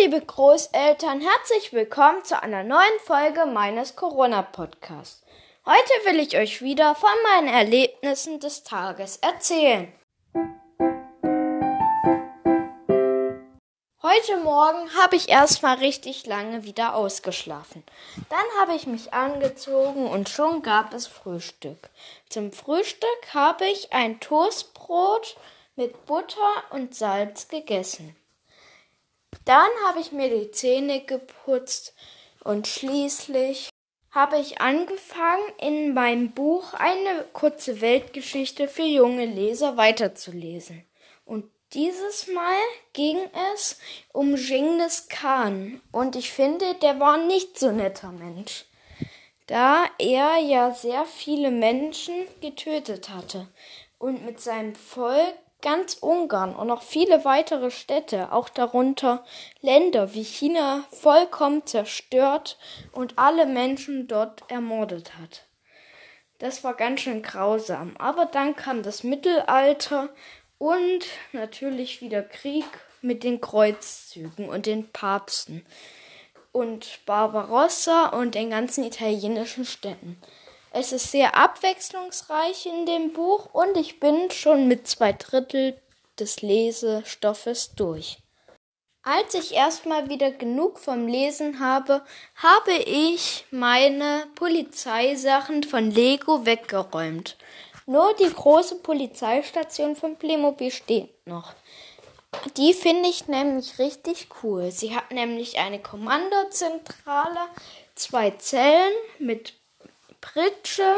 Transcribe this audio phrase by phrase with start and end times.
[0.00, 5.22] liebe Großeltern, herzlich willkommen zu einer neuen Folge meines Corona-Podcasts.
[5.64, 9.90] Heute will ich euch wieder von meinen Erlebnissen des Tages erzählen.
[14.02, 17.82] Heute Morgen habe ich erstmal richtig lange wieder ausgeschlafen.
[18.28, 21.88] Dann habe ich mich angezogen und schon gab es Frühstück.
[22.28, 25.36] Zum Frühstück habe ich ein Toastbrot
[25.74, 28.14] mit Butter und Salz gegessen.
[29.44, 31.94] Dann habe ich mir die Zähne geputzt
[32.42, 33.70] und schließlich
[34.10, 40.84] habe ich angefangen, in meinem Buch eine kurze Weltgeschichte für junge Leser weiterzulesen.
[41.26, 42.56] Und dieses Mal
[42.94, 43.18] ging
[43.52, 43.78] es
[44.12, 48.64] um Genghis Khan und ich finde, der war nicht so netter Mensch,
[49.46, 53.48] da er ja sehr viele Menschen getötet hatte
[53.98, 59.24] und mit seinem Volk ganz Ungarn und noch viele weitere Städte, auch darunter
[59.60, 62.58] Länder wie China, vollkommen zerstört
[62.92, 65.46] und alle Menschen dort ermordet hat.
[66.38, 67.96] Das war ganz schön grausam.
[67.98, 70.10] Aber dann kam das Mittelalter
[70.58, 72.66] und natürlich wieder Krieg
[73.00, 75.64] mit den Kreuzzügen und den Papsten
[76.52, 80.20] und Barbarossa und den ganzen italienischen Städten.
[80.78, 85.80] Es ist sehr abwechslungsreich in dem Buch und ich bin schon mit zwei Drittel
[86.18, 88.18] des Lesestoffes durch.
[89.02, 92.04] Als ich erstmal wieder genug vom Lesen habe,
[92.34, 97.38] habe ich meine Polizeisachen von Lego weggeräumt.
[97.86, 101.54] Nur die große Polizeistation von Playmobil steht noch.
[102.58, 104.70] Die finde ich nämlich richtig cool.
[104.70, 107.40] Sie hat nämlich eine Kommandozentrale,
[107.94, 109.54] zwei Zellen mit
[110.32, 110.96] Pritsche,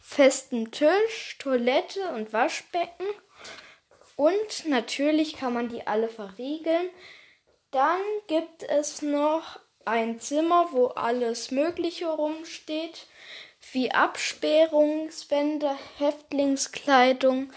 [0.00, 3.06] festen Tisch, Toilette und Waschbecken.
[4.16, 6.90] Und natürlich kann man die alle verriegeln.
[7.70, 13.06] Dann gibt es noch ein Zimmer, wo alles Mögliche rumsteht,
[13.72, 17.52] wie Absperrungswände, Häftlingskleidung.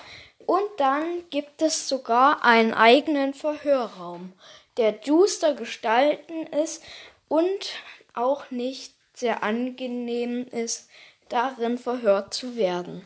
[0.46, 4.34] Und dann gibt es sogar einen eigenen Verhörraum,
[4.78, 6.84] der duster gestalten ist
[7.28, 7.72] und
[8.14, 10.90] auch nicht sehr angenehm ist,
[11.30, 13.06] darin verhört zu werden.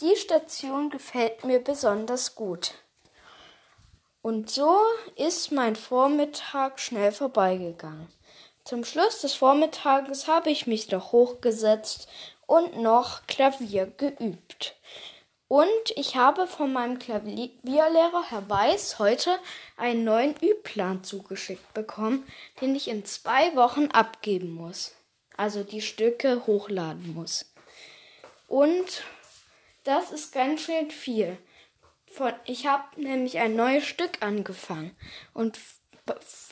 [0.00, 2.74] Die Station gefällt mir besonders gut.
[4.22, 4.76] Und so
[5.16, 8.08] ist mein Vormittag schnell vorbeigegangen.
[8.64, 12.08] Zum Schluss des Vormittages habe ich mich noch hochgesetzt
[12.46, 14.74] und noch Klavier geübt.
[15.46, 19.38] Und ich habe von meinem Klavierlehrer Herr Weiß heute
[19.76, 22.26] einen neuen Übplan zugeschickt bekommen,
[22.62, 24.92] den ich in zwei Wochen abgeben muss
[25.36, 27.52] also die Stücke hochladen muss.
[28.48, 29.02] Und
[29.84, 31.36] das ist ganz schön viel.
[32.06, 34.96] Von, ich habe nämlich ein neues Stück angefangen
[35.32, 35.58] und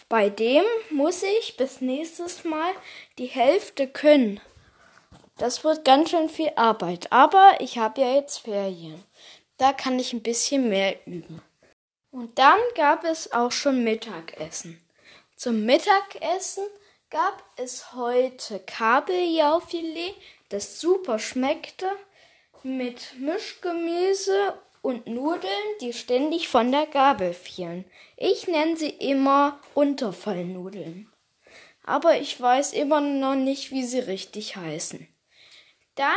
[0.08, 2.72] bei dem muss ich bis nächstes Mal
[3.18, 4.40] die Hälfte können.
[5.38, 9.02] Das wird ganz schön viel Arbeit, aber ich habe ja jetzt Ferien.
[9.58, 11.42] Da kann ich ein bisschen mehr üben.
[12.10, 14.82] Und dann gab es auch schon Mittagessen.
[15.36, 16.64] Zum Mittagessen
[17.12, 20.14] gab es heute Kabeljaufilet,
[20.48, 21.86] das super schmeckte,
[22.62, 25.52] mit Mischgemüse und Nudeln,
[25.82, 27.84] die ständig von der Gabel fielen.
[28.16, 31.12] Ich nenne sie immer Unterfallnudeln.
[31.84, 35.06] Aber ich weiß immer noch nicht, wie sie richtig heißen.
[35.96, 36.16] Dann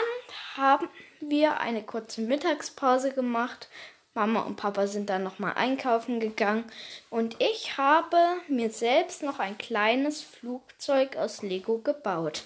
[0.56, 0.88] haben
[1.20, 3.68] wir eine kurze Mittagspause gemacht
[4.16, 6.64] Mama und Papa sind dann nochmal einkaufen gegangen
[7.10, 8.18] und ich habe
[8.48, 12.46] mir selbst noch ein kleines Flugzeug aus Lego gebaut.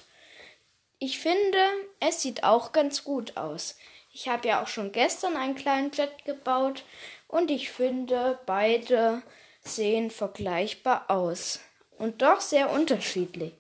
[0.98, 1.60] Ich finde,
[2.00, 3.78] es sieht auch ganz gut aus.
[4.12, 6.84] Ich habe ja auch schon gestern einen kleinen Jet gebaut
[7.28, 9.22] und ich finde, beide
[9.62, 11.60] sehen vergleichbar aus
[12.00, 13.54] und doch sehr unterschiedlich.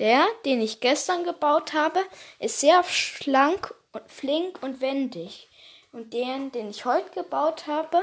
[0.00, 2.00] Der, den ich gestern gebaut habe,
[2.40, 5.48] ist sehr schlank und flink und wendig.
[5.92, 8.02] Und den, den ich heute gebaut habe,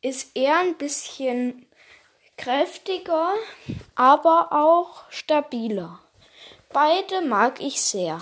[0.00, 1.66] ist eher ein bisschen
[2.36, 3.32] kräftiger,
[3.94, 6.00] aber auch stabiler.
[6.72, 8.20] Beide mag ich sehr.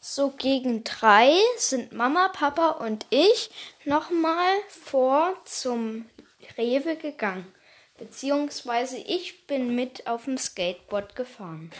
[0.00, 3.50] So gegen drei sind Mama, Papa und ich
[3.84, 6.06] nochmal vor zum
[6.56, 7.52] Rewe gegangen.
[7.98, 11.70] Beziehungsweise ich bin mit auf dem Skateboard gefahren.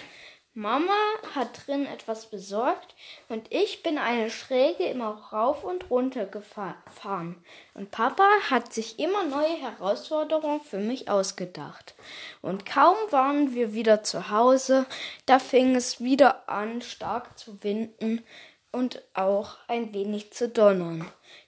[0.59, 0.95] Mama
[1.35, 2.95] hat drin etwas besorgt
[3.29, 7.45] und ich bin eine Schräge immer rauf und runter gefahren.
[7.75, 11.95] Und Papa hat sich immer neue Herausforderungen für mich ausgedacht.
[12.41, 14.87] Und kaum waren wir wieder zu Hause,
[15.27, 18.25] da fing es wieder an, stark zu winden
[18.73, 21.07] und auch ein wenig zu donnern.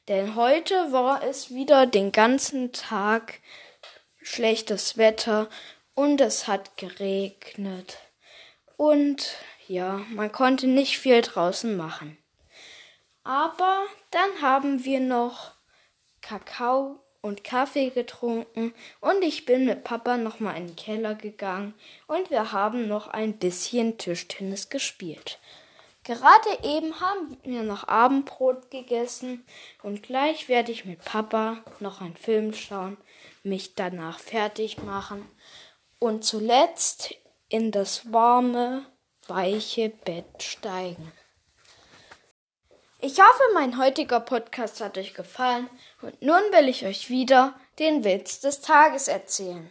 [0.08, 3.40] Denn heute war es wieder den ganzen Tag
[4.20, 5.48] schlechtes Wetter
[5.94, 7.96] und es hat geregnet.
[8.78, 9.34] Und
[9.66, 12.16] ja, man konnte nicht viel draußen machen.
[13.24, 13.82] Aber
[14.12, 15.50] dann haben wir noch
[16.20, 21.74] Kakao und Kaffee getrunken und ich bin mit Papa nochmal in den Keller gegangen
[22.06, 25.40] und wir haben noch ein bisschen Tischtennis gespielt.
[26.04, 29.44] Gerade eben haben wir noch Abendbrot gegessen
[29.82, 32.96] und gleich werde ich mit Papa noch einen Film schauen,
[33.42, 35.28] mich danach fertig machen
[35.98, 37.16] und zuletzt
[37.48, 38.84] in das warme,
[39.26, 41.12] weiche Bett steigen.
[43.00, 45.70] Ich hoffe, mein heutiger Podcast hat euch gefallen
[46.02, 49.70] und nun will ich euch wieder den Witz des Tages erzählen.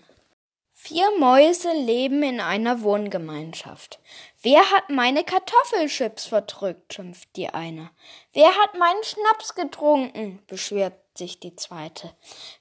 [0.80, 4.00] Vier Mäuse leben in einer Wohngemeinschaft.
[4.42, 6.94] Wer hat meine Kartoffelchips verdrückt?
[6.94, 7.90] schimpft die eine.
[8.32, 10.42] Wer hat meinen Schnaps getrunken?
[10.48, 12.14] beschwert sich die zweite.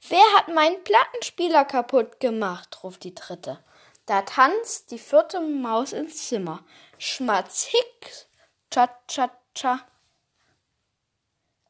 [0.09, 2.83] Wer hat meinen Plattenspieler kaputt gemacht?
[2.83, 3.63] ruft die dritte.
[4.07, 6.65] Da tanzt die vierte Maus ins Zimmer.
[6.99, 8.27] Schmatz, hick,
[8.71, 9.81] cha, cha, cha.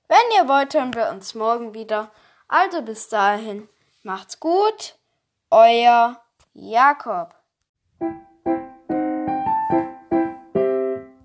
[0.09, 2.13] Wenn ihr wollt, hören wir uns morgen wieder.
[2.49, 3.69] Also bis dahin,
[4.03, 4.97] macht's gut,
[5.51, 6.23] euer
[6.53, 7.36] Jakob.